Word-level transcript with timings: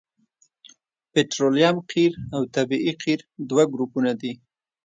پطرولیم 1.11 1.75
قیر 1.91 2.13
او 2.35 2.41
طبیعي 2.55 2.91
قیر 3.01 3.19
دوه 3.49 3.63
ګروپونه 3.73 4.11
دي 4.21 4.33